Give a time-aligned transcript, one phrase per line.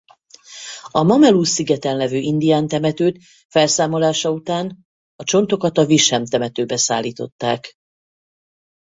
[0.91, 4.85] A Memaloose-szigeten lévő indián temetőt felszámolása után
[5.15, 7.73] a csontokat a Wish-ham temetőbe szállították.